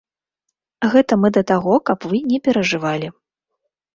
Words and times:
Гэта 0.93 1.17
мы 1.25 1.29
да 1.35 1.43
таго, 1.51 1.75
каб 1.89 2.07
вы 2.13 2.21
не 2.31 2.39
перажывалі. 2.47 3.07